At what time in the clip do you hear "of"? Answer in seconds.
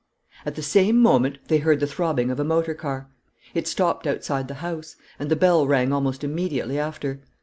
2.31-2.39